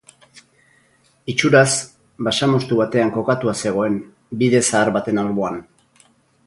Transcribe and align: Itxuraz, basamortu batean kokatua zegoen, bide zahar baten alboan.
Itxuraz, 1.33 1.69
basamortu 2.29 2.81
batean 2.81 3.13
kokatua 3.19 3.55
zegoen, 3.67 4.01
bide 4.41 4.67
zahar 4.71 4.95
baten 4.97 5.27
alboan. 5.27 5.63